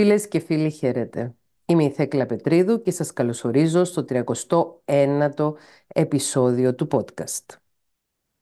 [0.00, 1.34] Φίλες και φίλοι χαίρετε.
[1.64, 5.52] Είμαι η Θέκλα Πετρίδου και σας καλωσορίζω στο 39ο
[5.86, 7.56] επεισόδιο του podcast.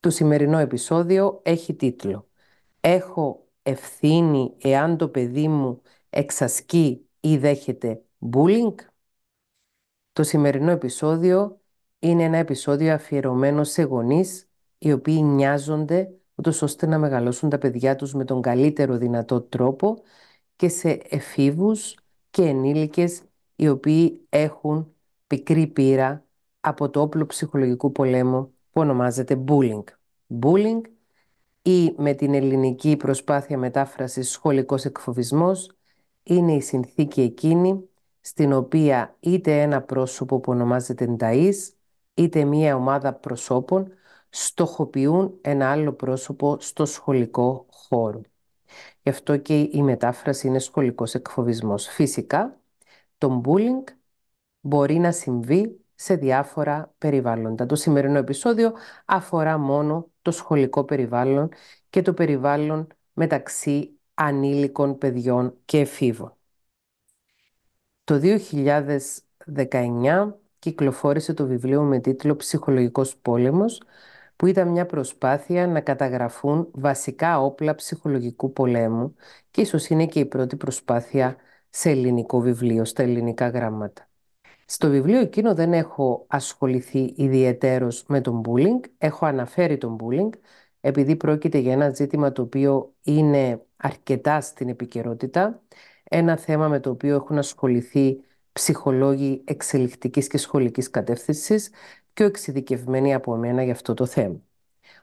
[0.00, 2.28] Το σημερινό επεισόδιο έχει τίτλο
[2.80, 8.02] «Έχω ευθύνη εάν το παιδί μου εξασκεί ή δέχεται
[8.32, 8.74] bullying».
[10.12, 11.60] Το σημερινό επεισόδιο
[11.98, 14.48] είναι ένα επεισόδιο αφιερωμένο σε γονείς
[14.78, 20.02] οι οποίοι νοιάζονται ούτως ώστε να μεγαλώσουν τα παιδιά τους με τον καλύτερο δυνατό τρόπο
[20.56, 21.96] και σε εφήβους
[22.30, 23.22] και ενήλικες
[23.56, 24.94] οι οποίοι έχουν
[25.26, 26.24] πικρή πείρα
[26.60, 29.84] από το όπλο ψυχολογικού πολέμου που ονομάζεται bullying.
[30.42, 30.80] Bullying
[31.62, 35.70] ή με την ελληνική προσπάθεια μετάφρασης σχολικός εκφοβισμός
[36.22, 37.88] είναι η συνθήκη εκείνη
[38.20, 41.54] στην οποία είτε ένα πρόσωπο που ονομάζεται νταΐς
[42.14, 43.92] είτε μία ομάδα προσώπων
[44.28, 48.20] στοχοποιούν ένα άλλο πρόσωπο στο σχολικό χώρο.
[49.02, 51.86] Γι' αυτό και η μετάφραση είναι σχολικός εκφοβισμός.
[51.86, 52.60] Φυσικά,
[53.18, 53.92] το bullying
[54.60, 57.66] μπορεί να συμβεί σε διάφορα περιβάλλοντα.
[57.66, 58.72] Το σημερινό επεισόδιο
[59.04, 61.48] αφορά μόνο το σχολικό περιβάλλον
[61.90, 66.36] και το περιβάλλον μεταξύ ανήλικων παιδιών και εφήβων.
[68.04, 68.20] Το
[69.44, 73.82] 2019 κυκλοφόρησε το βιβλίο με τίτλο «Ψυχολογικός πόλεμος»
[74.36, 79.14] που ήταν μια προσπάθεια να καταγραφούν βασικά όπλα ψυχολογικού πολέμου
[79.50, 81.36] και ίσως είναι και η πρώτη προσπάθεια
[81.70, 84.08] σε ελληνικό βιβλίο, στα ελληνικά γράμματα.
[84.64, 90.30] Στο βιβλίο εκείνο δεν έχω ασχοληθεί ιδιαιτέρως με τον bullying, έχω αναφέρει τον bullying,
[90.80, 95.62] επειδή πρόκειται για ένα ζήτημα το οποίο είναι αρκετά στην επικαιρότητα,
[96.04, 98.20] ένα θέμα με το οποίο έχουν ασχοληθεί
[98.52, 101.70] ψυχολόγοι εξελικτικής και σχολικής κατεύθυνσης
[102.16, 104.40] πιο εξειδικευμένοι από μένα για αυτό το θέμα.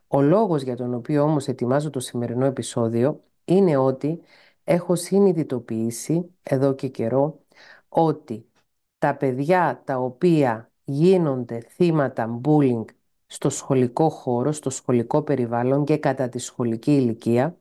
[0.08, 4.22] Ο λόγος για τον οποίο όμως ετοιμάζω το σημερινό επεισόδιο είναι ότι
[4.64, 7.40] έχω συνειδητοποιήσει εδώ και καιρό
[7.90, 8.46] ότι
[8.98, 12.86] τα παιδιά τα οποία γίνονται θύματα bullying
[13.26, 17.58] στο σχολικό χώρο, στο σχολικό περιβάλλον και κατά τη σχολική ηλικία,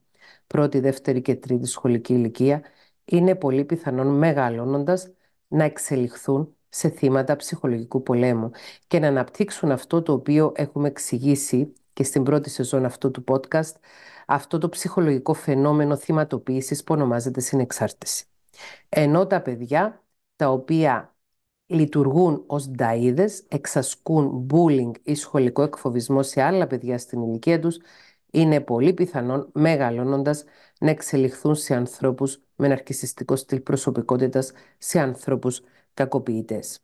[0.46, 2.62] πρώτη, δεύτερη και τρίτη σχολική ηλικία,
[3.04, 5.10] είναι πολύ πιθανόν μεγαλώνοντας
[5.48, 8.50] να εξελιχθούν σε θύματα ψυχολογικού πολέμου
[8.86, 13.72] και να αναπτύξουν αυτό το οποίο έχουμε εξηγήσει και στην πρώτη σεζόν αυτού του podcast,
[14.26, 18.24] αυτό το ψυχολογικό φαινόμενο θυματοποίησης που ονομάζεται συνεξάρτηση.
[18.88, 20.02] Ενώ τα παιδιά
[20.36, 21.14] τα οποία
[21.66, 27.78] λειτουργούν ως νταΐδες, εξασκούν bullying ή σχολικό εκφοβισμό σε άλλα παιδιά στην ηλικία τους,
[28.30, 30.44] είναι πολύ πιθανόν μεγαλώνοντας
[30.80, 35.62] να εξελιχθούν σε ανθρώπους με ναρκισιστικό στυλ προσωπικότητας, σε ανθρώπους
[35.94, 36.80] κακοποιητές.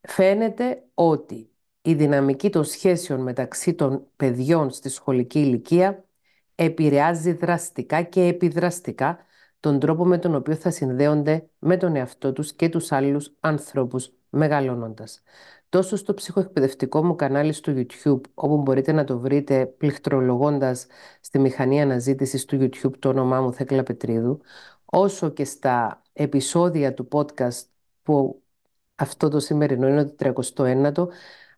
[0.00, 1.50] Φαίνεται ότι
[1.82, 6.04] η δυναμική των σχέσεων μεταξύ των παιδιών στη σχολική ηλικία
[6.54, 9.18] επηρεάζει δραστικά και επιδραστικά
[9.60, 14.12] τον τρόπο με τον οποίο θα συνδέονται με τον εαυτό τους και τους άλλους ανθρώπους
[14.28, 15.22] μεγαλώνοντας.
[15.68, 20.86] Τόσο στο ψυχοεκπαιδευτικό μου κανάλι στο YouTube, όπου μπορείτε να το βρείτε πληκτρολογώντας
[21.20, 24.40] στη μηχανή αναζήτησης του YouTube το όνομά μου Θέκλα Πετρίδου,
[24.84, 27.64] όσο και στα επεισόδια του podcast
[28.08, 28.42] που
[28.94, 30.14] αυτό το σημερινό είναι το
[30.56, 31.06] 39ο,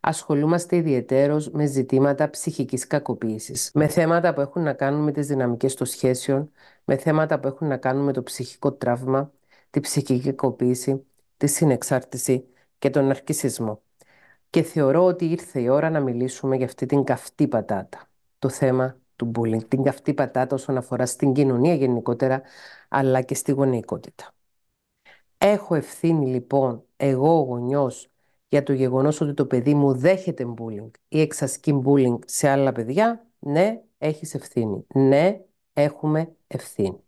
[0.01, 5.73] ασχολούμαστε ιδιαιτέρως με ζητήματα ψυχικής κακοποίησης, με θέματα που έχουν να κάνουν με τις δυναμικές
[5.75, 6.51] των σχέσεων,
[6.83, 9.31] με θέματα που έχουν να κάνουν με το ψυχικό τραύμα,
[9.69, 11.05] τη ψυχική κακοποίηση,
[11.37, 12.45] τη συνεξάρτηση
[12.79, 13.81] και τον αρκισισμό.
[14.49, 18.09] Και θεωρώ ότι ήρθε η ώρα να μιλήσουμε για αυτή την καυτή πατάτα,
[18.39, 22.41] το θέμα του bullying, την καυτή πατάτα όσον αφορά στην κοινωνία γενικότερα,
[22.89, 24.33] αλλά και στη γονεϊκότητα.
[25.43, 28.09] Έχω ευθύνη λοιπόν εγώ ο γονιός
[28.47, 33.27] για το γεγονός ότι το παιδί μου δέχεται bullying ή εξασκεί bullying σε άλλα παιδιά,
[33.39, 34.85] ναι, έχεις ευθύνη.
[34.93, 35.39] Ναι,
[35.73, 37.03] έχουμε ευθύνη.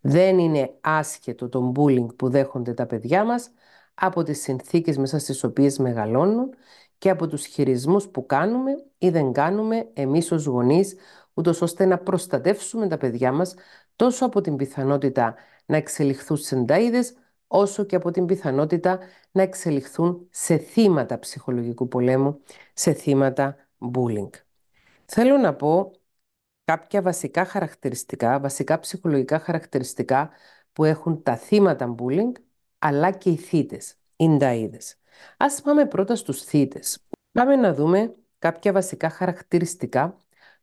[0.00, 3.50] Δεν είναι άσχετο το bullying που δέχονται τα παιδιά μας
[3.94, 6.54] από τις συνθήκες μέσα στις οποίες μεγαλώνουν
[6.98, 10.96] και από τους χειρισμούς που κάνουμε ή δεν κάνουμε εμείς ως γονείς,
[11.34, 13.54] ούτως ώστε να προστατεύσουμε τα παιδιά μας
[13.96, 15.34] τόσο από την πιθανότητα
[15.66, 16.56] να εξελιχθούν σε
[17.46, 18.98] όσο και από την πιθανότητα
[19.30, 22.40] να εξελιχθούν σε θύματα ψυχολογικού πολέμου,
[22.74, 23.56] σε θύματα
[23.94, 24.30] bullying.
[25.04, 25.90] Θέλω να πω
[26.64, 30.30] κάποια βασικά χαρακτηριστικά, βασικά ψυχολογικά χαρακτηριστικά
[30.72, 32.32] που έχουν τα θύματα bullying,
[32.78, 34.98] αλλά και οι θύτες, οι νταΐδες.
[35.36, 36.98] Ας πάμε πρώτα στους θύτες.
[37.32, 40.16] Πάμε να δούμε κάποια βασικά χαρακτηριστικά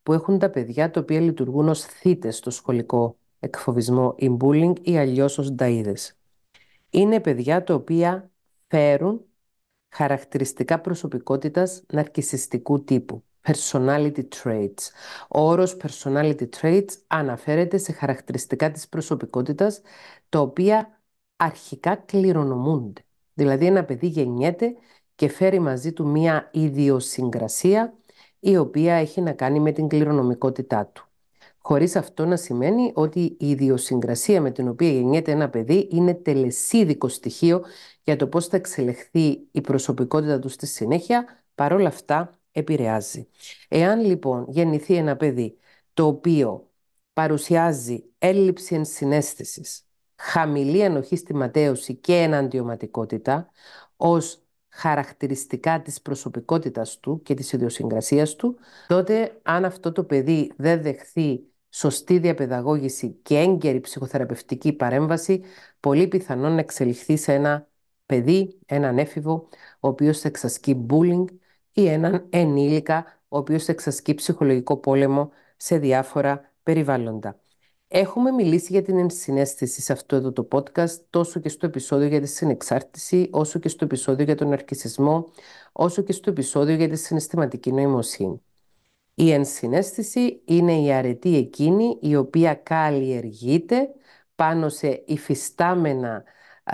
[0.04, 4.98] που έχουν τα παιδιά τα οποία λειτουργούν ως θύτες στο σχολικό εκφοβισμό ή bullying ή
[4.98, 6.23] αλλιώς ως νταΐδες
[6.94, 8.32] είναι παιδιά τα οποία
[8.68, 9.26] φέρουν
[9.90, 13.24] χαρακτηριστικά προσωπικότητας ναρκισιστικού τύπου.
[13.48, 14.90] Personality traits.
[15.30, 19.82] Ο όρος personality traits αναφέρεται σε χαρακτηριστικά της προσωπικότητας
[20.30, 21.02] τα οποία
[21.36, 23.02] αρχικά κληρονομούνται.
[23.34, 24.76] Δηλαδή ένα παιδί γεννιέται
[25.16, 27.98] και φέρει μαζί του μία ιδιοσυγκρασία
[28.40, 31.08] η οποία έχει να κάνει με την κληρονομικότητά του.
[31.66, 37.08] Χωρίς αυτό να σημαίνει ότι η ιδιοσυγκρασία με την οποία γεννιέται ένα παιδί είναι τελεσίδικο
[37.08, 37.64] στοιχείο
[38.04, 43.28] για το πώς θα εξελιχθεί η προσωπικότητα του στη συνέχεια, παρόλα αυτά επηρεάζει.
[43.68, 45.58] Εάν λοιπόν γεννηθεί ένα παιδί
[45.94, 46.70] το οποίο
[47.14, 49.86] παρουσιάζει έλλειψη ενσυναίσθησης,
[50.16, 53.52] χαμηλή ανοχή στη ματέωση και εναντιωματικότητα
[53.96, 58.58] ως χαρακτηριστικά της προσωπικότητας του και της ιδιοσυγκρασίας του,
[58.88, 65.42] τότε αν αυτό το παιδί δεν δεχθεί σωστή διαπαιδαγώγηση και έγκαιρη ψυχοθεραπευτική παρέμβαση,
[65.80, 67.68] πολύ πιθανόν να εξελιχθεί σε ένα
[68.06, 69.48] παιδί, έναν έφηβο,
[69.80, 71.26] ο οποίος θα εξασκεί bullying
[71.72, 77.40] ή έναν ενήλικα, ο οποίος θα εξασκεί ψυχολογικό πόλεμο σε διάφορα περιβάλλοντα.
[77.88, 82.22] Έχουμε μιλήσει για την ενσυναίσθηση σε αυτό εδώ το podcast, τόσο και στο επεισόδιο για
[82.22, 85.32] τη συνεξάρτηση, όσο και στο επεισόδιο για τον αρκισισμό,
[85.72, 88.42] όσο και στο επεισόδιο για τη συναισθηματική νοημοσύνη.
[89.16, 93.90] Η ενσυναίσθηση είναι η αρετή εκείνη η οποία καλλιεργείται
[94.36, 96.24] πάνω σε υφιστάμενα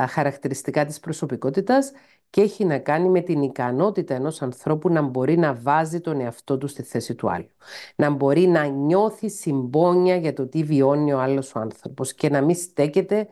[0.10, 1.92] χαρακτηριστικά της προσωπικότητας
[2.30, 6.58] και έχει να κάνει με την ικανότητα ενός ανθρώπου να μπορεί να βάζει τον εαυτό
[6.58, 7.50] του στη θέση του άλλου.
[7.96, 12.42] Να μπορεί να νιώθει συμπόνια για το τι βιώνει ο άλλος ο άνθρωπος και να
[12.42, 13.28] μην στέκεται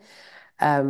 [0.56, 0.82] ε,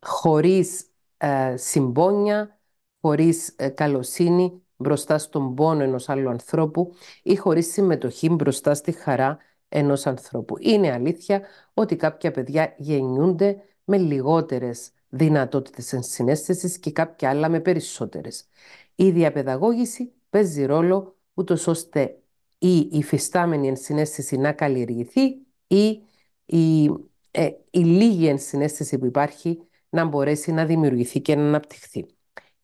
[0.00, 2.58] χωρίς ε, συμπόνια,
[3.00, 9.38] χωρίς ε, καλοσύνη μπροστά στον πόνο ενός άλλου ανθρώπου ή χωρίς συμμετοχή μπροστά στη χαρά
[9.68, 10.56] ενός ανθρώπου.
[10.58, 11.42] Είναι αλήθεια
[11.74, 18.48] ότι κάποια παιδιά γεννιούνται με λιγότερες δυνατότητες ενσυναίσθησης και κάποια άλλα με περισσότερες.
[18.94, 22.18] Η διαπαιδαγώγηση παίζει ρόλο ούτως ώστε
[22.58, 25.22] η υφιστάμενη ενσυναίσθηση να καλλιεργηθεί
[25.66, 26.02] ή
[26.46, 26.84] η,
[27.30, 29.58] ε, η λίγη ενσυναίσθηση που υπάρχει
[29.88, 32.06] να μπορέσει να δημιουργηθεί και να αναπτυχθεί.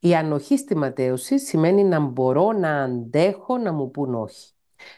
[0.04, 4.52] Η ανοχή στη ματέωση σημαίνει να μπορώ να αντέχω να μου πούν όχι.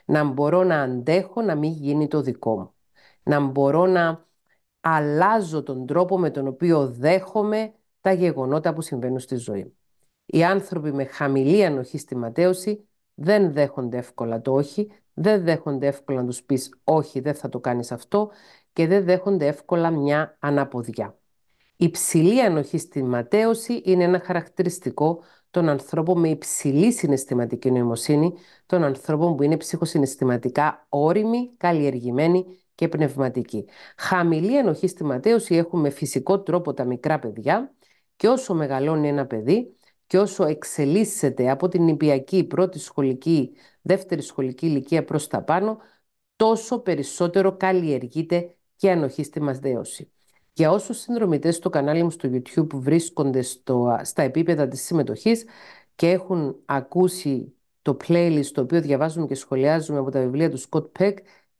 [0.04, 2.74] Να μπορώ να αντέχω να μην γίνει το δικό μου.
[3.22, 4.26] Να μπορώ να
[4.80, 9.76] αλλάζω τον τρόπο με τον οποίο δέχομαι τα γεγονότα που συμβαίνουν στη ζωή μου.
[10.26, 16.20] Οι άνθρωποι με χαμηλή ανοχή στη ματέωση δεν δέχονται εύκολα το όχι, δεν δέχονται εύκολα
[16.20, 18.30] να τους πεις όχι δεν θα το κάνεις αυτό
[18.72, 21.18] και δεν δέχονται εύκολα μια αναποδιά.
[21.76, 28.32] Η ψηλή ανοχή στη ματέωση είναι ένα χαρακτηριστικό των ανθρώπων με υψηλή συναισθηματική νοημοσύνη,
[28.66, 32.44] των ανθρώπων που είναι ψυχοσυναισθηματικά όριμοι, καλλιεργημένοι
[32.74, 33.64] και πνευματική.
[33.96, 37.74] Χαμηλή ενοχή στη ματέωση έχουμε φυσικό τρόπο τα μικρά παιδιά
[38.16, 39.76] και όσο μεγαλώνει ένα παιδί
[40.06, 45.78] και όσο εξελίσσεται από την νηπιακή, πρώτη σχολική, δεύτερη σχολική ηλικία προς τα πάνω,
[46.36, 50.13] τόσο περισσότερο καλλιεργείται και ανοχή στη ματέωση.
[50.56, 55.44] Για όσους συνδρομητές στο κανάλι μου στο YouTube βρίσκονται στο, στα επίπεδα της συμμετοχής
[55.94, 60.84] και έχουν ακούσει το playlist το οποίο διαβάζουμε και σχολιάζουμε από τα βιβλία του Scott
[60.98, 61.14] Peck,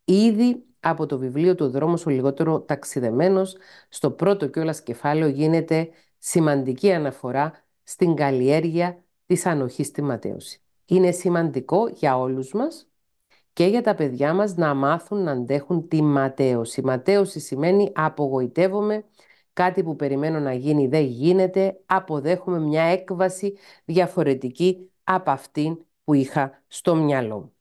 [0.04, 3.56] ήδη από το βιβλίο του «Δρόμος ο λιγότερο ταξιδεμένος»
[3.88, 5.88] στο πρώτο κιόλας κεφάλαιο γίνεται
[6.18, 10.60] σημαντική αναφορά στην καλλιέργεια της ανοχής στη ματέωση.
[10.84, 12.88] Είναι σημαντικό για όλους μας
[13.54, 16.82] και για τα παιδιά μας να μάθουν να αντέχουν τη ματέωση.
[16.82, 19.04] Ματέωση σημαίνει απογοητεύομαι,
[19.52, 26.62] κάτι που περιμένω να γίνει δεν γίνεται, αποδέχομαι μια έκβαση διαφορετική από αυτήν που είχα
[26.66, 27.52] στο μυαλό μου.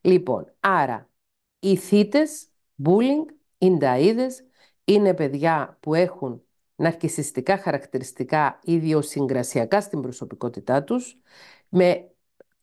[0.00, 1.10] Λοιπόν, άρα
[1.58, 2.48] οι θύτες
[2.84, 4.44] bullying, ινταΐδες,
[4.84, 6.42] είναι παιδιά που έχουν
[6.74, 11.20] ναρκισιστικά χαρακτηριστικά ιδιοσυγκρασιακά στην προσωπικότητά τους,
[11.68, 12.10] με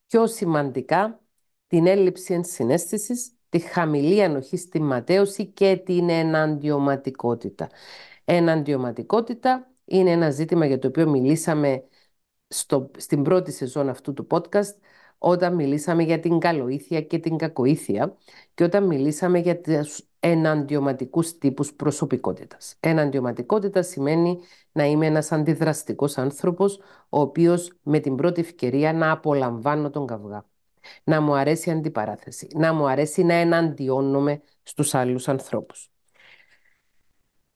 [0.08, 1.20] πιο σημαντικά
[1.76, 7.70] την έλλειψη ενσυναίσθησης, τη χαμηλή ανοχή στη ματέωση και την εναντιωματικότητα.
[8.26, 11.84] Εναντιωματικότητα είναι ένα ζήτημα για το οποίο μιλήσαμε
[12.48, 14.76] στο, στην πρώτη σεζόν αυτού του podcast
[15.18, 18.16] όταν μιλήσαμε για την καλοήθεια και την κακοήθεια
[18.54, 22.76] και όταν μιλήσαμε για τους εναντιωματικούς τύπους προσωπικότητας.
[22.80, 24.40] Εναντιωματικότητα σημαίνει
[24.72, 26.80] να είμαι ένας αντιδραστικός άνθρωπος,
[27.10, 30.46] ο οποίος με την πρώτη ευκαιρία να απολαμβάνω τον καυγά.
[31.04, 35.90] Να μου αρέσει η αντιπαράθεση, να μου αρέσει να εναντιώνομαι στους άλλους ανθρώπους.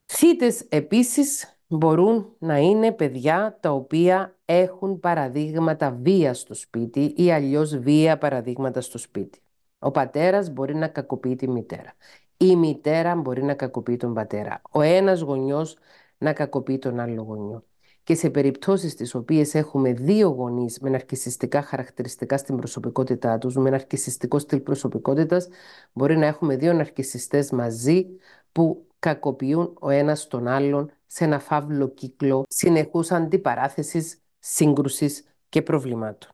[0.05, 7.77] Θύτες επίσης μπορούν να είναι παιδιά τα οποία έχουν παραδείγματα βίας στο σπίτι ή αλλιώς
[7.77, 9.41] βία παραδείγματα στο σπίτι.
[9.79, 11.93] Ο πατέρας μπορεί να κακοποιεί τη μητέρα.
[12.37, 14.61] Η μητέρα μπορεί να κακοποιεί τον πατέρα.
[14.71, 15.77] Ο ένας γονιός
[16.17, 17.63] να κακοποιεί τον άλλο γονιό.
[18.09, 23.69] Και σε περιπτώσεις τις οποίες έχουμε δύο γονείς με ναρκισιστικά χαρακτηριστικά στην προσωπικότητά τους, με
[23.69, 25.47] ναρκισιστικό στυλ προσωπικότητας,
[25.93, 28.05] μπορεί να έχουμε δύο ναρκισιστές μαζί
[28.51, 36.31] που κακοποιούν ο ένας τον άλλον σε ένα φαύλο κύκλο συνεχούς αντιπαράθεσης, σύγκρουσης και προβλημάτων.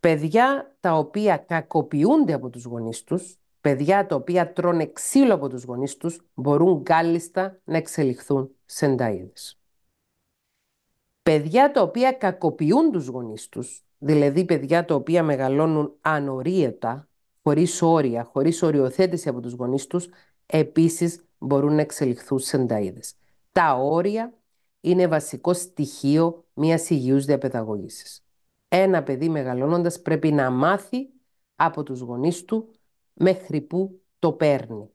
[0.00, 5.64] Παιδιά τα οποία κακοποιούνται από τους γονείς τους, παιδιά τα οποία τρώνε ξύλο από τους
[5.64, 9.65] γονείς τους, μπορούν κάλλιστα να εξελιχθούν σε ενταΐδες.
[11.26, 17.08] Παιδιά τα οποία κακοποιούν τους γονείς τους, δηλαδή παιδιά τα οποία μεγαλώνουν ανορίετα,
[17.42, 20.08] χωρίς όρια, χωρίς οριοθέτηση από τους γονείς τους,
[20.46, 23.12] επίσης μπορούν να εξελιχθούν σε ενταΐδες.
[23.52, 24.34] Τα όρια
[24.80, 28.24] είναι βασικό στοιχείο μιας υγιούς διαπαιδαγώγησης.
[28.68, 31.08] Ένα παιδί μεγαλώνοντας πρέπει να μάθει
[31.56, 32.68] από τους γονείς του
[33.12, 34.90] μέχρι που το παίρνει.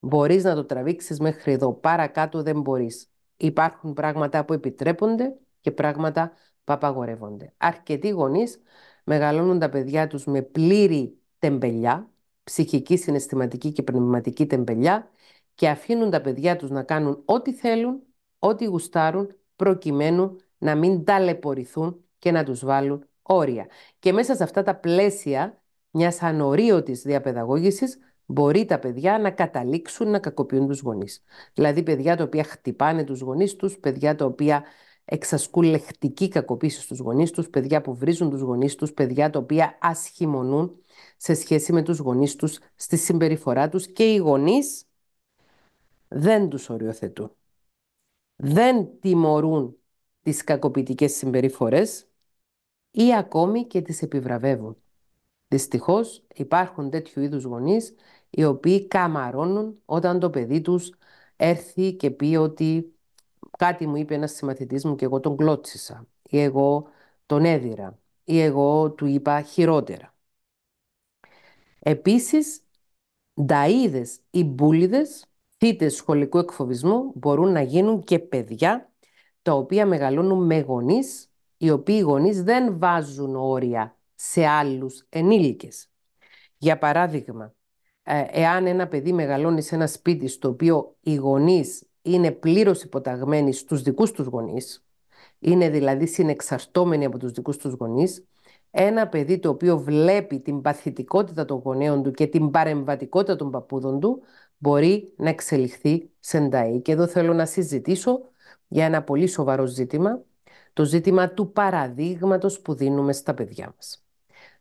[0.00, 3.10] Μπορείς να το τραβήξεις μέχρι εδώ, παρακάτω δεν μπορείς.
[3.36, 6.32] Υπάρχουν πράγματα που επιτρέπονται και πράγματα
[6.64, 7.52] που απαγορεύονται.
[7.56, 8.60] Αρκετοί γονείς
[9.04, 12.10] μεγαλώνουν τα παιδιά τους με πλήρη τεμπελιά,
[12.44, 15.10] ψυχική, συναισθηματική και πνευματική τεμπελιά
[15.54, 18.02] και αφήνουν τα παιδιά τους να κάνουν ό,τι θέλουν,
[18.38, 23.66] ό,τι γουστάρουν, προκειμένου να μην ταλαιπωρηθούν και να τους βάλουν όρια.
[23.98, 30.18] Και μέσα σε αυτά τα πλαίσια μιας ανορίωτης διαπαιδαγώγησης μπορεί τα παιδιά να καταλήξουν να
[30.18, 31.22] κακοποιούν τους γονείς.
[31.54, 34.64] Δηλαδή παιδιά τα οποία χτυπάνε τους γονείς τους, παιδιά τα οποία
[35.12, 39.78] εξασκούν λεχτική κακοποίηση στους γονείς τους, παιδιά που βρίζουν τους γονείς τους, παιδιά τα οποία
[39.80, 40.82] ασχημονούν
[41.16, 44.84] σε σχέση με τους γονείς τους στη συμπεριφορά τους και οι γονείς
[46.08, 47.30] δεν τους οριοθετούν.
[48.36, 49.76] Δεν τιμωρούν
[50.22, 52.06] τις κακοποιητικές συμπεριφορές
[52.90, 54.76] ή ακόμη και τις επιβραβεύουν.
[55.48, 57.94] Δυστυχώς υπάρχουν τέτοιου είδους γονείς
[58.30, 60.92] οι οποίοι καμαρώνουν όταν το παιδί τους
[61.36, 62.94] έρθει και πει ότι
[63.58, 66.88] κάτι μου είπε ένας συμμαθητής μου και εγώ τον κλώτσισα ή εγώ
[67.26, 70.14] τον έδιρα ή εγώ του είπα χειρότερα.
[71.78, 72.62] Επίσης,
[73.46, 75.26] νταΐδες ή μπούλιδες,
[75.58, 78.92] θύτες σχολικού εκφοβισμού μπορούν να γίνουν και παιδιά
[79.42, 85.90] τα οποία μεγαλώνουν με γονείς οι οποίοι γονείς δεν βάζουν όρια σε άλλους ενήλικες.
[86.58, 87.54] Για παράδειγμα,
[88.02, 93.52] ε, εάν ένα παιδί μεγαλώνει σε ένα σπίτι στο οποίο οι γονείς είναι πλήρως υποταγμένοι
[93.52, 94.84] στους δικούς τους γονείς,
[95.38, 98.24] είναι δηλαδή συνεξαρτώμενοι από τους δικούς τους γονείς,
[98.70, 104.00] ένα παιδί το οποίο βλέπει την παθητικότητα των γονέων του και την παρεμβατικότητα των παππούδων
[104.00, 104.22] του,
[104.58, 106.80] μπορεί να εξελιχθεί σε ενταή.
[106.80, 108.20] Και εδώ θέλω να συζητήσω
[108.68, 110.22] για ένα πολύ σοβαρό ζήτημα,
[110.72, 114.04] το ζήτημα του παραδείγματος που δίνουμε στα παιδιά μας.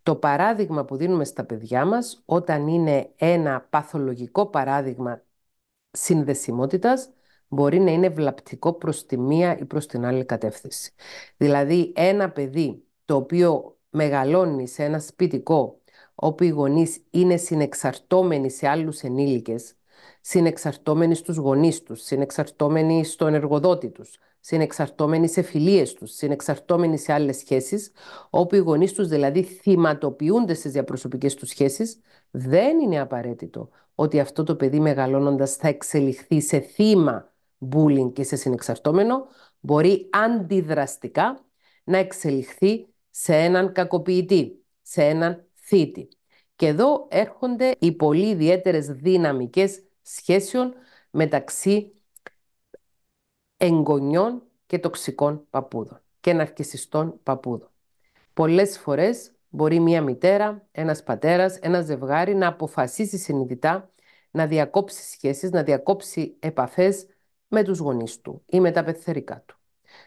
[0.04, 5.22] Το παράδειγμα που δίνουμε στα παιδιά μας, όταν είναι ένα παθολογικό παράδειγμα
[5.92, 7.10] συνδεσιμότητας,
[7.52, 10.94] μπορεί να είναι βλαπτικό προς τη μία ή προς την άλλη κατεύθυνση.
[11.38, 15.80] Δηλαδή, ένα παιδί το οποίο μεγαλώνει σε ένα σπιτικό
[16.16, 19.76] όπου οι γονείς είναι συνεξαρτώμενοι σε άλλους ενήλικες,
[20.22, 27.38] συνεξαρτώμενοι στους γονείς τους, συνεξαρτώμενοι στον εργοδότη τους, συνεξαρτώμενοι σε φιλίες τους, συνεξαρτώμενοι σε άλλες
[27.38, 27.92] σχέσεις,
[28.30, 32.00] όπου οι γονείς τους δηλαδή θυματοποιούνται στις διαπροσωπικές τους σχέσεις,
[32.32, 37.31] δεν είναι απαραίτητο ότι αυτό το παιδί μεγαλώνοντας θα εξελιχθεί σε θύμα
[37.74, 39.28] bullying και σε συνεξαρτώμενο,
[39.60, 41.46] μπορεί αντιδραστικά
[41.84, 46.08] να εξελιχθεί σε έναν κακοποιητή, σε έναν θήτη.
[46.56, 50.74] Και εδώ έρχονται οι πολύ ιδιαίτερες δυναμικές σχέσεων
[51.10, 51.94] μεταξύ
[53.58, 57.70] εγγονιών και τοξικών παππούδων και ναρκισιστών παππούδων.
[58.34, 63.92] Πολλές φορές μπορεί μία μητέρα, ένας πατέρας, ένα ζευγάρι να αποφασίσει συνειδητά
[64.32, 67.06] να διακόψει σχέσεις, να διακόψει επαφές
[67.52, 69.58] με τους γονείς του ή με τα πεθερικά του.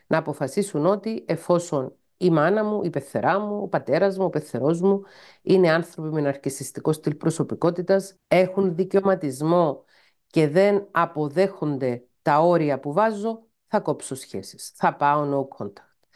[0.06, 4.80] Να αποφασίσουν ότι εφόσον η μάνα μου, η πεθερά μου, ο πατέρας μου, ο πεθερός
[4.80, 5.02] μου
[5.42, 9.84] είναι άνθρωποι με ναρκισιστικό στυλ προσωπικότητας, έχουν δικαιωματισμό
[10.26, 14.72] και δεν αποδέχονται τα όρια που βάζω, θα κόψω σχέσεις.
[14.74, 16.08] Θα πάω no contact.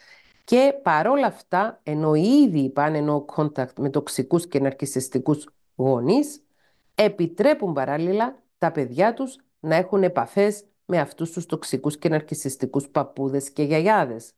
[0.43, 6.43] Και παρόλα αυτά, ενώ ήδη πάνε no contact με τοξικούς και ναρκισιστικούς γονείς,
[6.95, 13.51] επιτρέπουν παράλληλα τα παιδιά τους να έχουν επαφές με αυτούς τους τοξικούς και ναρκισιστικούς παππούδες
[13.51, 14.31] και γιαγιάδες.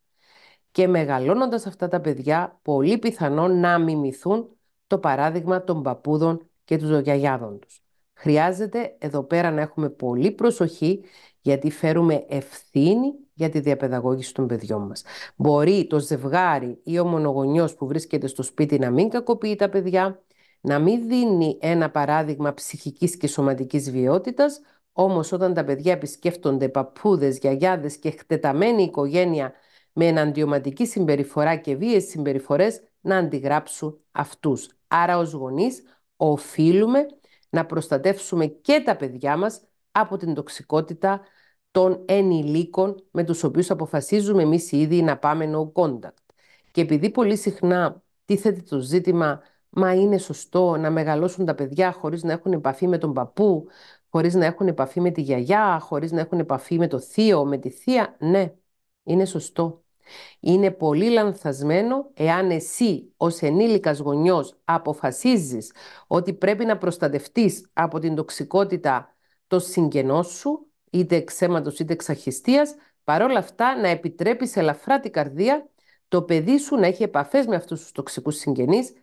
[0.71, 4.49] Και μεγαλώνοντας αυτά τα παιδιά, πολύ πιθανόν να μιμηθούν
[4.87, 7.83] το παράδειγμα των παππούδων και των γιαγιάδων τους.
[8.13, 11.03] Χρειάζεται εδώ πέρα να έχουμε πολύ προσοχή
[11.41, 15.03] γιατί φέρουμε ευθύνη για τη διαπαιδαγώγηση των παιδιών μας.
[15.35, 20.23] Μπορεί το ζευγάρι ή ο μονογονιός που βρίσκεται στο σπίτι να μην κακοποιεί τα παιδιά,
[20.61, 24.61] να μην δίνει ένα παράδειγμα ψυχικής και σωματικής βιότητας,
[24.93, 29.53] όμως όταν τα παιδιά επισκέφτονται παππούδες, γιαγιάδες και εκτεταμένη οικογένεια
[29.93, 34.69] με εναντιωματική συμπεριφορά και βίαιες συμπεριφορές να αντιγράψουν αυτούς.
[34.87, 35.83] Άρα ως γονείς
[36.15, 37.05] οφείλουμε
[37.49, 41.21] να προστατεύσουμε και τα παιδιά μας από την τοξικότητα
[41.71, 46.21] των ενηλίκων με τους οποίους αποφασίζουμε εμείς ήδη να πάμε no contact.
[46.71, 52.23] Και επειδή πολύ συχνά τίθεται το ζήτημα μα είναι σωστό να μεγαλώσουν τα παιδιά χωρίς
[52.23, 53.67] να έχουν επαφή με τον παππού,
[54.11, 57.57] χωρίς να έχουν επαφή με τη γιαγιά, χωρίς να έχουν επαφή με το θείο, με
[57.57, 58.53] τη θεία, ναι,
[59.03, 59.83] είναι σωστό.
[60.39, 65.71] Είναι πολύ λανθασμένο εάν εσύ ως ενήλικας γονιός αποφασίζεις
[66.07, 69.15] ότι πρέπει να προστατευτείς από την τοξικότητα
[69.47, 75.69] το συγγενό σου, είτε εξαίματος είτε εξαχιστίας, παρόλα αυτά να επιτρέπεις ελαφρά την καρδία
[76.07, 78.93] το παιδί σου να έχει επαφές με αυτούς τους τοξικούς συγγενείς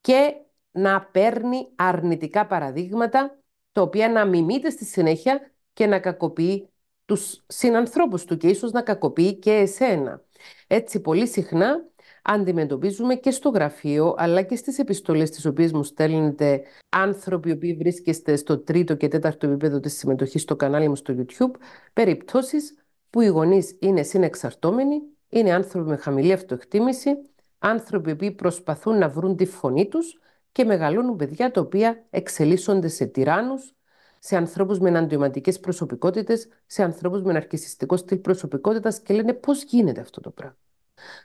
[0.00, 0.34] και
[0.70, 3.38] να παίρνει αρνητικά παραδείγματα,
[3.74, 6.68] τα οποία να μιμείται στη συνέχεια και να κακοποιεί
[7.04, 10.22] τους συνανθρώπους του και ίσως να κακοποιεί και εσένα.
[10.66, 11.84] Έτσι πολύ συχνά
[12.22, 18.36] αντιμετωπίζουμε και στο γραφείο αλλά και στις επιστολές τις οποίες μου στέλνετε άνθρωποι που βρίσκεστε
[18.36, 21.60] στο τρίτο και τέταρτο επίπεδο της συμμετοχής στο κανάλι μου στο YouTube
[21.92, 22.74] περιπτώσεις
[23.10, 27.10] που οι γονείς είναι συνεξαρτώμενοι, είναι άνθρωποι με χαμηλή αυτοεκτίμηση,
[27.58, 30.18] άνθρωποι που προσπαθούν να βρουν τη φωνή τους
[30.54, 33.74] και μεγαλώνουν παιδιά τα οποία εξελίσσονται σε τυράννους,
[34.18, 40.00] σε ανθρώπους με αντιωματικές προσωπικότητες, σε ανθρώπους με ναρκισιστικό στυλ προσωπικότητας και λένε πώς γίνεται
[40.00, 40.56] αυτό το πράγμα.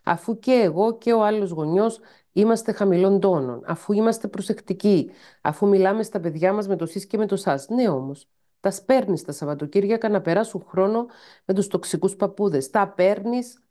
[0.04, 2.00] Αφού και εγώ και ο άλλος γονιός
[2.32, 7.18] είμαστε χαμηλών τόνων, αφού είμαστε προσεκτικοί, αφού μιλάμε στα παιδιά μας με το σεις και
[7.18, 7.68] με το σας.
[7.70, 11.06] Ναι όμως, τα παίρνει τα Σαββατοκύριακα να περάσουν χρόνο
[11.46, 12.70] με τους τοξικούς παππούδες.
[12.70, 13.64] Τα παίρνεις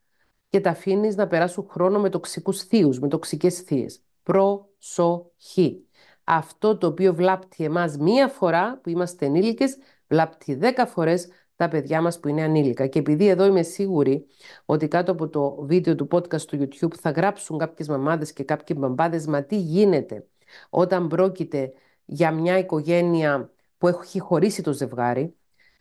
[0.49, 4.03] και τα αφήνεις να περάσουν χρόνο με τοξικούς θείους, με τοξικές θείες.
[4.28, 5.87] Προσοχή.
[6.25, 12.00] Αυτό το οποίο βλάπτει εμάς μία φορά που είμαστε ενήλικες, βλάπτει δέκα φορές τα παιδιά
[12.00, 12.87] μας που είναι ανήλικα.
[12.87, 14.26] Και επειδή εδώ είμαι σίγουρη
[14.64, 18.76] ότι κάτω από το βίντεο του podcast του YouTube θα γράψουν κάποιες μαμάδες και κάποιοι
[18.78, 20.26] μπαμπάδες, μα τι γίνεται
[20.70, 21.73] όταν πρόκειται
[22.04, 25.37] για μια οικογένεια που έχει χωρίσει το ζευγάρι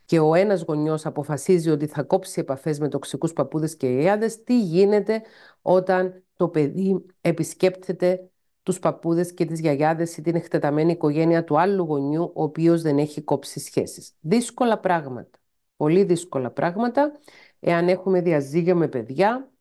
[0.05, 4.59] και ο ένας γονιός αποφασίζει ότι θα κόψει επαφές με τοξικούς παππούδες και ιάδες, τι
[4.59, 5.21] γίνεται
[5.61, 8.29] όταν το παιδί επισκέπτεται
[8.67, 12.97] τους παππούδες και τις γιαγιάδες ή την εκτεταμένη οικογένεια του άλλου γονιού, ο οποίος δεν
[12.97, 14.13] έχει κόψει σχέσεις.
[14.19, 15.39] Δύσκολα πράγματα.
[15.75, 17.11] Πολύ δύσκολα πράγματα,
[17.59, 19.51] εάν έχουμε διαζύγιο με παιδιά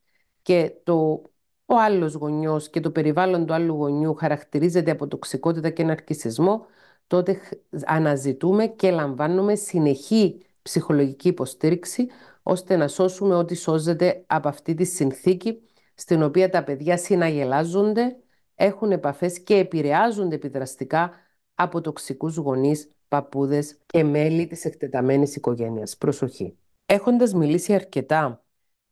[0.42, 1.22] και το
[1.66, 6.66] ο άλλος γονιός και το περιβάλλον του άλλου γονιού χαρακτηρίζεται από τοξικότητα και ναρκισισμό,
[7.06, 7.40] τότε
[7.84, 12.06] αναζητούμε και λαμβάνουμε συνεχή ψυχολογική υποστήριξη
[12.42, 15.60] ώστε να σώσουμε ό,τι σώζεται από αυτή τη συνθήκη
[15.94, 18.16] στην οποία τα παιδιά συναγελάζονται,
[18.56, 21.10] έχουν επαφές και επηρεάζονται επιδραστικά
[21.54, 25.96] από τοξικούς γονείς, παππούδες και μέλη της εκτεταμένης οικογένειας.
[25.96, 26.56] Προσοχή.
[26.86, 28.44] Έχοντας μιλήσει αρκετά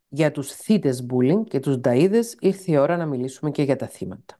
[0.07, 3.87] για τους θύτες bullying και τους νταΐδες, ήρθε η ώρα να μιλήσουμε και για τα
[3.87, 4.39] θύματα.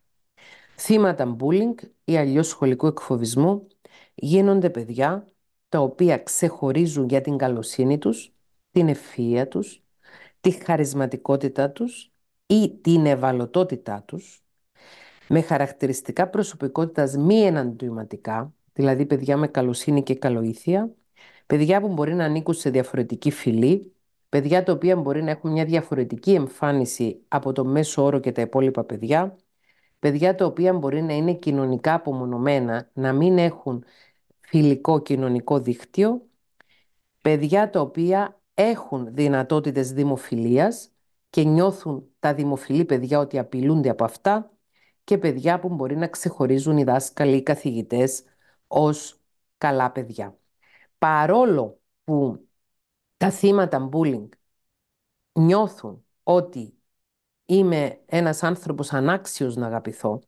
[0.75, 3.67] Θύματα bullying ή αλλιώς σχολικού εκφοβισμού
[4.15, 5.27] γίνονται παιδιά
[5.69, 8.33] τα οποία ξεχωρίζουν για την καλοσύνη τους,
[8.71, 9.83] την ευφυΐα τους,
[10.41, 12.11] τη χαρισματικότητά τους
[12.45, 14.44] ή την ευαλωτότητά τους,
[15.27, 20.93] με χαρακτηριστικά προσωπικότητας μη εναντιωματικά, δηλαδή παιδιά με καλοσύνη και καλοήθεια,
[21.45, 23.93] παιδιά που μπορεί να ανήκουν σε διαφορετική φυλή,
[24.29, 28.41] παιδιά τα οποία μπορεί να έχουν μια διαφορετική εμφάνιση από το μέσο όρο και τα
[28.41, 29.35] υπόλοιπα παιδιά,
[29.99, 33.83] παιδιά τα οποία μπορεί να είναι κοινωνικά απομονωμένα, να μην έχουν
[34.39, 36.21] φιλικό κοινωνικό δίκτυο,
[37.21, 40.89] παιδιά τα οποία έχουν δυνατότητες δημοφιλίας
[41.29, 44.54] και νιώθουν τα δημοφιλή παιδιά ότι απειλούνται από αυτά
[45.05, 48.23] και παιδιά που μπορεί να ξεχωρίζουν οι δάσκαλοι ή οι καθηγητές
[48.67, 49.19] ως
[49.57, 50.37] καλά παιδιά.
[50.97, 52.47] Παρόλο που
[53.17, 54.29] τα θύματα bullying
[55.33, 56.73] νιώθουν ότι
[57.45, 60.21] είμαι ένας άνθρωπος ανάξιος να αγαπηθώ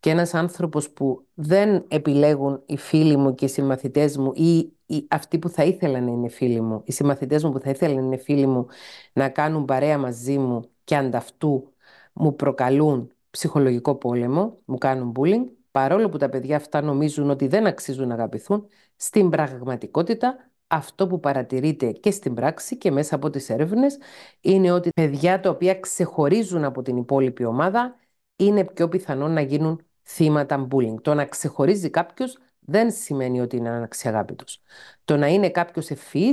[0.00, 4.72] και ένας άνθρωπος που δεν επιλέγουν οι φίλοι μου και οι συμμαθητές μου ή,
[5.08, 8.02] αυτοί που θα ήθελαν να είναι φίλοι μου, οι συμμαθητές μου που θα ήθελαν να
[8.02, 8.66] είναι φίλοι μου
[9.12, 11.72] να κάνουν παρέα μαζί μου και ανταυτού
[12.12, 17.66] μου προκαλούν ψυχολογικό πόλεμο, μου κάνουν bullying, παρόλο που τα παιδιά αυτά νομίζουν ότι δεν
[17.66, 18.66] αξίζουν να αγαπηθούν,
[18.96, 23.98] στην πραγματικότητα αυτό που παρατηρείται και στην πράξη και μέσα από τις έρευνες
[24.40, 27.96] είναι ότι παιδιά τα οποία ξεχωρίζουν από την υπόλοιπη ομάδα
[28.36, 30.94] είναι πιο πιθανό να γίνουν θύματα bullying.
[31.02, 34.62] Το να ξεχωρίζει κάποιος δεν σημαίνει ότι είναι αναξιαγάπητος.
[35.04, 36.30] Το να είναι κάποιος ευφύ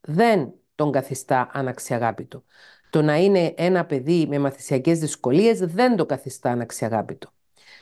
[0.00, 2.44] δεν τον καθιστά αναξιαγάπητο.
[2.90, 7.32] Το να είναι ένα παιδί με μαθησιακές δυσκολίες δεν το καθιστά αναξιαγάπητο.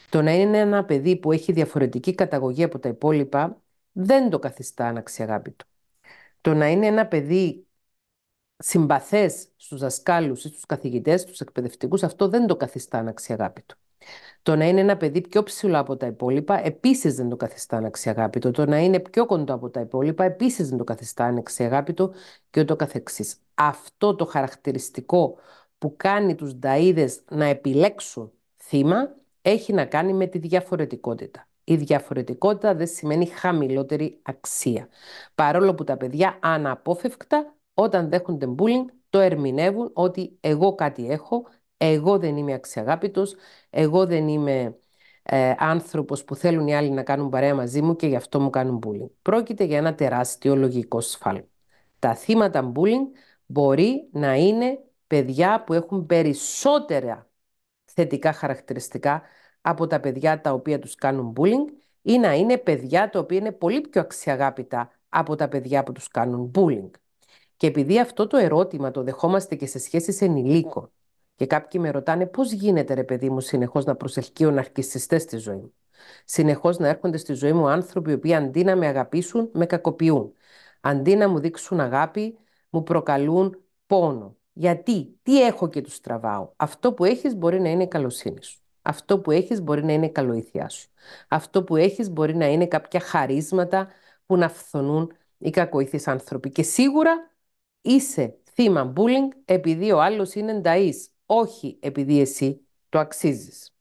[0.09, 4.87] Το να είναι ένα παιδί που έχει διαφορετική καταγωγή από τα υπόλοιπα δεν το καθιστά
[4.87, 5.65] αναξιαγάπητο.
[6.41, 7.67] Το να είναι ένα παιδί
[8.59, 13.75] συμπαθές στους δασκάλους ή στους καθηγητές, στους εκπαιδευτικούς, αυτό δεν το καθιστά αναξιαγάπητο.
[14.43, 18.51] Το να είναι ένα παιδί πιο ψηλό από τα υπόλοιπα επίσης δεν το καθιστά αναξιαγάπητο.
[18.51, 22.13] Το να είναι πιο κοντό από τα υπόλοιπα επίσης δεν το καθιστά αναξιαγάπητο
[22.51, 23.37] και ούτω καθεξής.
[23.55, 25.37] Αυτό το χαρακτηριστικό
[25.79, 31.49] που κάνει τους νταΐδες να επιλέξουν θύμα έχει να κάνει με τη διαφορετικότητα.
[31.65, 34.89] Η διαφορετικότητα δεν σημαίνει χαμηλότερη αξία.
[35.35, 41.45] Παρόλο που τα παιδιά αναπόφευκτα όταν δέχονται bullying το ερμηνεύουν ότι εγώ κάτι έχω,
[41.79, 43.35] εγώ δεν είμαι αξιαγάπητος,
[43.71, 44.79] εγώ δεν είμαι
[45.23, 48.51] ε, άνθρωπος που θέλουν οι άλλοι να κάνουν παρέα μαζί μου και γι' αυτό μου
[48.51, 49.11] κάνουν bullying.
[49.23, 51.47] Πρόκειται για ένα τεράστιο λογικό σφάλμα.
[51.99, 53.07] Τα θύματα bullying
[53.47, 57.31] μπορεί να είναι παιδιά που έχουν περισσότερα
[57.85, 59.23] θετικά χαρακτηριστικά
[59.61, 63.53] από τα παιδιά τα οποία τους κάνουν bullying ή να είναι παιδιά τα οποία είναι
[63.53, 66.91] πολύ πιο αξιαγάπητα από τα παιδιά που τους κάνουν bullying.
[67.57, 70.91] Και επειδή αυτό το ερώτημα το δεχόμαστε και σε σχέσεις ενηλίκων
[71.39, 75.57] και κάποιοι με ρωτάνε πώς γίνεται ρε παιδί μου συνεχώς να προσελκύουν αρχιστιστές στη ζωή
[75.57, 75.73] μου;
[76.25, 80.33] Συνεχώς να έρχονται στη ζωή μου άνθρωποι οι οποίοι αντί να με αγαπήσουν με κακοποιούν.
[80.81, 82.39] Αντί να μου δείξουν αγάπη
[82.71, 84.37] μου προκαλούν πόνο.
[84.53, 88.61] Γιατί, τι έχω και τους τραβάω; Αυτό που έχεις μπορεί να είναι η καλοσύνη σου.
[88.83, 90.89] Αυτό που έχεις μπορεί να είναι η καλοήθειά σου.
[91.29, 93.89] Αυτό που έχεις μπορεί να είναι κάποια χαρίσματα
[94.27, 96.51] που να φθονούν οι κακοήθεις άνθρωποι.
[96.51, 97.31] Και σίγουρα
[97.81, 100.95] είσαι θύμα bullying επειδή ο άλλος είναι νταΐς,
[101.31, 103.75] όχι επειδή εσύ το αξίζεις.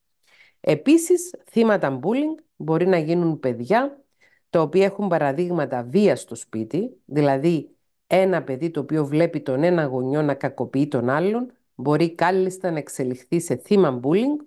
[0.59, 4.03] Επίσης, θύματα bullying μπορεί να γίνουν παιδιά
[4.49, 7.75] τα οποία έχουν παραδείγματα βία στο σπίτι, δηλαδή
[8.07, 12.77] ένα παιδί το οποίο βλέπει τον ένα γονιό να κακοποιεί τον άλλον, μπορεί κάλλιστα να
[12.77, 14.45] εξελιχθεί σε θύμα bullying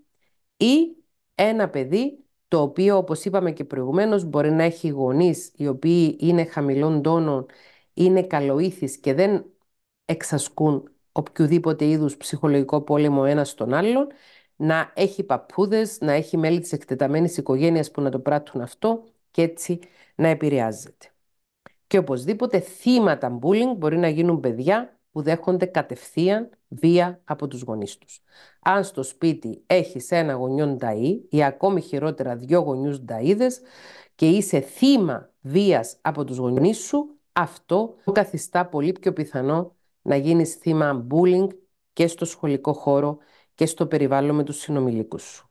[0.56, 0.96] ή
[1.34, 6.44] ένα παιδί το οποίο, όπως είπαμε και προηγουμένως, μπορεί να έχει γονείς οι οποίοι είναι
[6.44, 7.46] χαμηλών τόνων,
[7.94, 9.44] είναι καλοήθεις και δεν
[10.04, 14.07] εξασκούν οποιοδήποτε είδους ψυχολογικό πόλεμο ένας στον άλλον,
[14.57, 19.42] να έχει παππούδες, να έχει μέλη της εκτεταμένης οικογένειας που να το πράττουν αυτό και
[19.42, 19.79] έτσι
[20.14, 21.07] να επηρεάζεται.
[21.87, 27.99] Και οπωσδήποτε θύματα bullying μπορεί να γίνουν παιδιά που δέχονται κατευθείαν βία από τους γονείς
[27.99, 28.23] τους.
[28.61, 33.53] Αν στο σπίτι έχεις ένα γονιό νταΐ ή ακόμη χειρότερα δυο γονιούς νταΐδες
[34.14, 40.54] και είσαι θύμα βίας από τους γονείς σου, αυτό καθιστά πολύ πιο πιθανό να γίνεις
[40.54, 41.46] θύμα bullying
[41.92, 43.18] και στο σχολικό χώρο
[43.54, 45.50] και στο περιβάλλον με τους συνομιλίκους σου.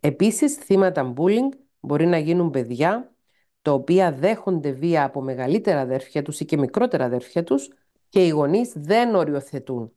[0.00, 3.14] Επίσης, θύματα bullying μπορεί να γίνουν παιδιά
[3.62, 7.70] τα οποία δέχονται βία από μεγαλύτερα αδέρφια τους ή και μικρότερα αδέρφια τους
[8.08, 9.92] και οι γονείς δεν οριοθετούν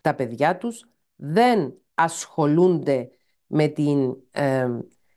[0.00, 3.10] τα παιδιά τους, δεν ασχολούνται
[3.46, 4.16] με την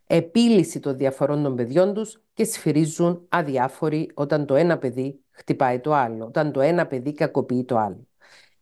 [0.08, 5.94] επίλυση των διαφορών των παιδιών τους και σφυρίζουν αδιάφοροι όταν το ένα παιδί χτυπάει το
[5.94, 8.08] άλλο, όταν το ένα παιδί κακοποιεί το άλλο.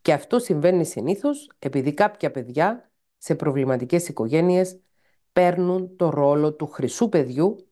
[0.02, 4.80] Και αυτό συμβαίνει συνήθως επειδή κάποια παιδιά σε προβληματικές οικογένειες
[5.32, 7.68] παίρνουν το ρόλο του χρυσού παιδιού,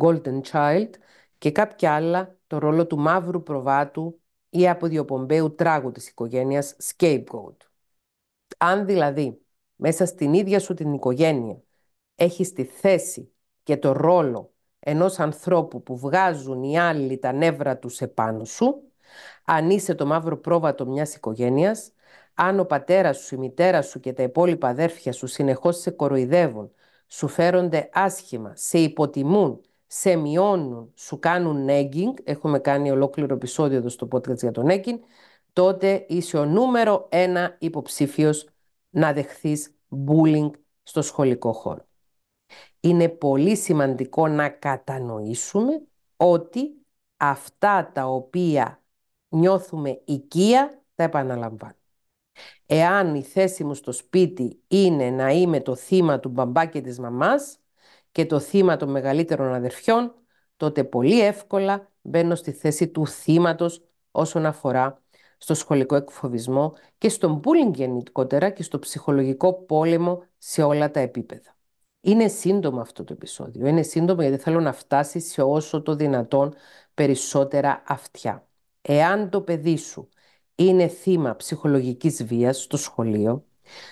[0.00, 0.90] golden child,
[1.38, 7.56] και κάποια άλλα το ρόλο του μαύρου προβάτου ή αποδιοπομπαίου τράγου της οικογένειας, scapegoat.
[8.58, 9.40] Αν δηλαδή
[9.76, 11.62] μέσα στην ίδια σου την οικογένεια
[12.14, 13.32] έχεις τη θέση
[13.62, 14.54] και το ρόλο
[14.88, 18.82] ενός ανθρώπου που βγάζουν οι άλλοι τα νεύρα τους επάνω σου,
[19.44, 21.92] αν είσαι το μαύρο πρόβατο μιας οικογένειας,
[22.34, 26.70] αν ο πατέρας σου, η μητέρα σου και τα υπόλοιπα αδέρφια σου συνεχώς σε κοροϊδεύουν,
[27.06, 33.88] σου φέρονται άσχημα, σε υποτιμούν, σε μειώνουν, σου κάνουν nagging, έχουμε κάνει ολόκληρο επεισόδιο εδώ
[33.88, 34.98] στο podcast για το nagging,
[35.52, 38.48] τότε είσαι ο νούμερο ένα υποψήφιος
[38.90, 39.74] να δεχθείς
[40.06, 40.50] bullying
[40.82, 41.86] στο σχολικό χώρο.
[42.86, 45.82] Είναι πολύ σημαντικό να κατανοήσουμε
[46.16, 48.82] ότι αυτά τα οποία
[49.28, 51.76] νιώθουμε οικία τα επαναλαμβάνουμε.
[52.66, 56.98] Εάν η θέση μου στο σπίτι είναι να είμαι το θύμα του μπαμπά και της
[56.98, 57.58] μαμάς
[58.12, 60.14] και το θύμα των μεγαλύτερων αδερφιών,
[60.56, 65.02] τότε πολύ εύκολα μπαίνω στη θέση του θύματος όσον αφορά
[65.38, 71.55] στο σχολικό εκφοβισμό και στον bullying γενικότερα και στο ψυχολογικό πόλεμο σε όλα τα επίπεδα.
[72.06, 73.66] Είναι σύντομο αυτό το επεισόδιο.
[73.66, 76.54] Είναι σύντομο γιατί θέλω να φτάσει σε όσο το δυνατόν
[76.94, 78.48] περισσότερα αυτιά.
[78.82, 80.08] Εάν το παιδί σου
[80.54, 83.44] είναι θύμα ψυχολογικής βίας στο σχολείο,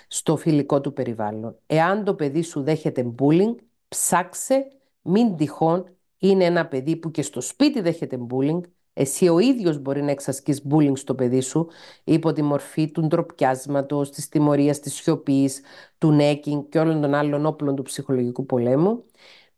[0.09, 3.55] στο φιλικό του περιβάλλον, εάν το παιδί σου δέχεται bullying,
[3.89, 4.69] ψάξε
[5.03, 8.61] μην τυχόν είναι ένα παιδί που και στο σπίτι δέχεται bullying,
[8.95, 11.69] εσύ ο ίδιος μπορεί να εξασκείς bullying στο παιδί σου
[12.05, 15.61] υπό τη μορφή του ντροπιάσματος, της τιμωρίας, της σιωπής,
[15.99, 19.05] του νέκινγκ και όλων των άλλων όπλων του ψυχολογικού πολέμου.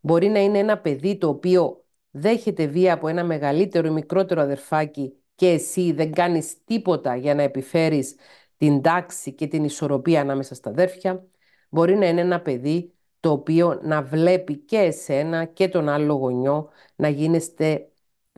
[0.00, 5.12] Μπορεί να είναι ένα παιδί το οποίο δέχεται βία από ένα μεγαλύτερο ή μικρότερο αδερφάκι
[5.34, 8.14] και εσύ δεν κάνεις τίποτα για να επιφέρεις
[8.56, 11.26] την τάξη και την ισορροπία ανάμεσα στα αδέρφια.
[11.68, 16.68] Μπορεί να είναι ένα παιδί το οποίο να βλέπει και εσένα και τον άλλο γονιό
[16.96, 17.88] να γίνεστε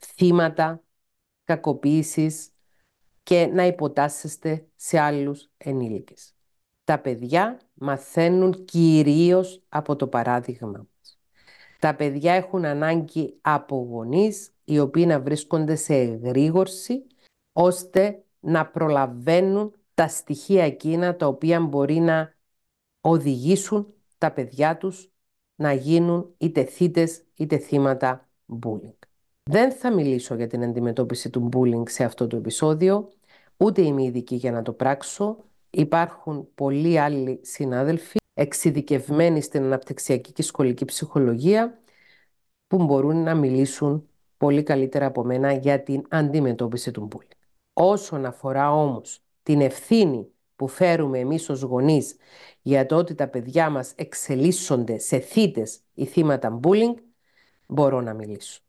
[0.02, 0.82] θύματα
[1.48, 2.50] κακοποίησης
[3.22, 6.34] και να υποτάσσεστε σε άλλους ενήλικες.
[6.84, 11.18] Τα παιδιά μαθαίνουν κυρίως από το παράδειγμα μας.
[11.78, 17.06] Τα παιδιά έχουν ανάγκη από γονείς οι οποίοι να βρίσκονται σε εγρήγορση
[17.52, 22.34] ώστε να προλαβαίνουν τα στοιχεία εκείνα τα οποία μπορεί να
[23.00, 25.12] οδηγήσουν τα παιδιά τους
[25.54, 28.28] να γίνουν είτε θύτες είτε θύματα
[28.62, 29.07] bullying.
[29.50, 33.08] Δεν θα μιλήσω για την αντιμετώπιση του bullying σε αυτό το επεισόδιο,
[33.56, 35.44] ούτε είμαι ειδική για να το πράξω.
[35.70, 41.78] Υπάρχουν πολλοί άλλοι συνάδελφοι εξειδικευμένοι στην αναπτυξιακή και σχολική ψυχολογία
[42.66, 47.36] που μπορούν να μιλήσουν πολύ καλύτερα από μένα για την αντιμετώπιση του bullying.
[47.72, 52.16] Όσον αφορά όμως την ευθύνη που φέρουμε εμείς ως γονείς
[52.62, 56.94] για το ότι τα παιδιά μας εξελίσσονται σε θύτες ή θύματα bullying,
[57.66, 58.60] μπορώ να μιλήσω.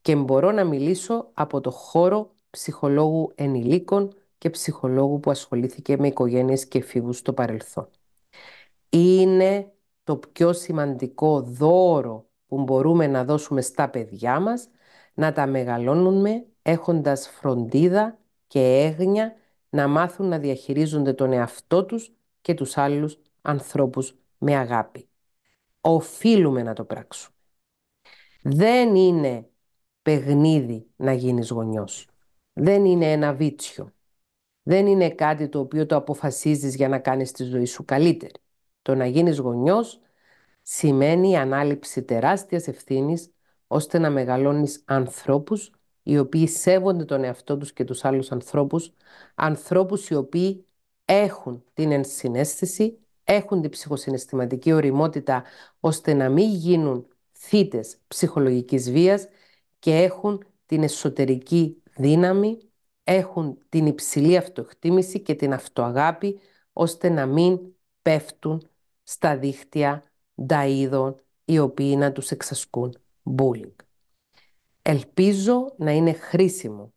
[0.00, 6.66] Και μπορώ να μιλήσω από το χώρο ψυχολόγου ενηλίκων και ψυχολόγου που ασχολήθηκε με οικογένειες
[6.66, 7.88] και εφήβους στο παρελθόν.
[8.88, 9.72] Είναι
[10.04, 14.68] το πιο σημαντικό δώρο που μπορούμε να δώσουμε στα παιδιά μας,
[15.14, 19.34] να τα μεγαλώνουμε έχοντας φροντίδα και έγνοια
[19.70, 25.08] να μάθουν να διαχειρίζονται τον εαυτό τους και τους άλλους ανθρώπους με αγάπη.
[25.80, 27.36] Οφείλουμε να το πράξουμε.
[28.42, 29.47] Δεν είναι
[30.08, 32.08] παιγνίδι να γίνεις γονιός.
[32.52, 33.92] Δεν είναι ένα βίτσιο.
[34.62, 38.40] Δεν είναι κάτι το οποίο το αποφασίζεις για να κάνεις τη ζωή σου καλύτερη.
[38.82, 40.00] Το να γίνεις γονιός
[40.62, 43.30] σημαίνει ανάληψη τεράστιας ευθύνης
[43.66, 45.70] ώστε να μεγαλώνεις ανθρώπους
[46.02, 48.92] οι οποίοι σέβονται τον εαυτό τους και τους άλλους ανθρώπους,
[49.34, 50.66] ανθρώπους οι οποίοι
[51.04, 55.44] έχουν την ενσυναίσθηση, έχουν την ψυχοσυναισθηματική οριμότητα
[55.80, 59.28] ώστε να μην γίνουν θύτες ψυχολογικής βίας
[59.78, 62.58] και έχουν την εσωτερική δύναμη,
[63.04, 66.40] έχουν την υψηλή αυτοεκτίμηση και την αυτοαγάπη
[66.72, 67.58] ώστε να μην
[68.02, 68.68] πέφτουν
[69.02, 70.12] στα δίχτυα
[70.46, 71.14] νταΐδων
[71.44, 72.98] οι οποίοι να τους εξασκούν
[73.36, 73.74] bullying.
[74.82, 76.92] Ελπίζω να είναι χρήσιμο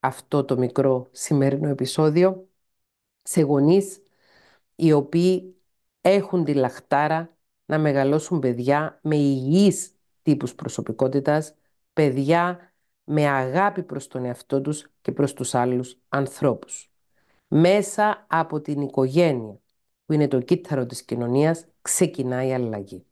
[0.00, 2.48] αυτό το μικρό σημερινό επεισόδιο
[3.22, 4.02] σε γονείς
[4.74, 5.56] οι οποίοι
[6.00, 11.54] έχουν τη λαχτάρα να μεγαλώσουν παιδιά με υγιείς τύπους προσωπικότητας,
[12.00, 12.72] παιδιά
[13.04, 16.90] με αγάπη προς τον εαυτό τους και προς τους άλλους ανθρώπους.
[17.48, 19.60] Μέσα από την οικογένεια,
[20.06, 23.04] που είναι το κύτταρο της κοινωνίας, ξεκινάει η αλλαγή.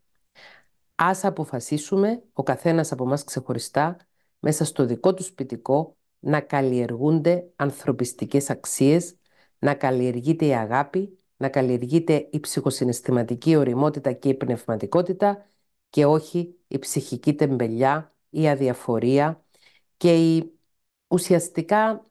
[0.94, 3.96] Ας αποφασίσουμε, ο καθένας από μας ξεχωριστά,
[4.38, 9.16] μέσα στο δικό του σπιτικό, να καλλιεργούνται ανθρωπιστικές αξίες,
[9.58, 15.46] να καλλιεργείται η αγάπη, να καλλιεργείται η ψυχοσυναισθηματική οριμότητα και η πνευματικότητα
[15.90, 19.44] και όχι η ψυχική τεμπελιά, η αδιαφορία
[19.96, 20.52] και η
[21.08, 22.06] ουσιαστικά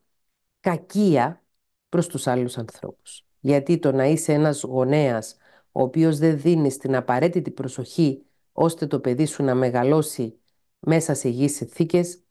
[0.60, 1.44] κακία
[1.90, 3.26] προς τους άλλους ανθρώπους.
[3.40, 5.38] Γιατί το να είσαι ένας γονέας
[5.72, 10.40] ο οποίος δεν δίνεις την απαραίτητη προσοχή ώστε το παιδί σου να μεγαλώσει
[10.80, 12.24] μέσα σε υγιείς συνθήκες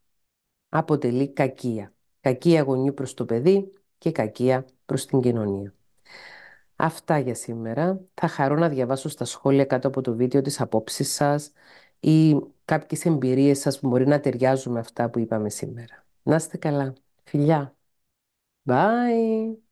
[0.69, 1.93] αποτελεί κακία.
[2.19, 5.73] Κακία γονιού προς το παιδί και κακία προς την κοινωνία.
[6.75, 8.01] Αυτά για σήμερα.
[8.13, 11.51] Θα χαρώ να διαβάσω στα σχόλια κάτω από το βίντεο τις απόψεις σας
[11.99, 12.35] ή
[12.67, 16.05] κάποιες εμπειρίες σας που μπορεί να ταιριάζουν με αυτά που είπαμε σήμερα.
[16.23, 16.93] Να είστε καλά.
[17.23, 17.75] Φιλιά.
[18.65, 19.66] Bye.